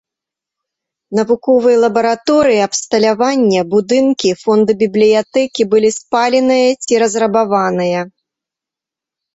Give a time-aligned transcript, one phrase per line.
[1.17, 7.99] Навуковыя лабараторыі, абсталяванне, будынкі, фонды бібліятэкі былі спаленыя ці разрабаваныя.